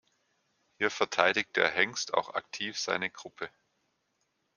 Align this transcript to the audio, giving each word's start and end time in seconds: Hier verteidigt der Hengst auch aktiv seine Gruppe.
Hier 0.79 0.89
verteidigt 0.89 1.55
der 1.57 1.69
Hengst 1.69 2.15
auch 2.15 2.33
aktiv 2.33 2.79
seine 2.79 3.11
Gruppe. 3.11 3.51